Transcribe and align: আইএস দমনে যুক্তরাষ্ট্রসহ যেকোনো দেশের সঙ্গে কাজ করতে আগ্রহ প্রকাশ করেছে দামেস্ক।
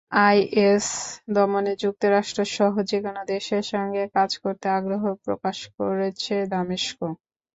আইএস 0.21 0.87
দমনে 1.35 1.73
যুক্তরাষ্ট্রসহ 1.83 2.73
যেকোনো 2.91 3.21
দেশের 3.33 3.63
সঙ্গে 3.73 4.03
কাজ 4.15 4.31
করতে 4.43 4.67
আগ্রহ 4.77 5.03
প্রকাশ 5.25 5.57
করেছে 5.77 6.35
দামেস্ক। 6.51 6.99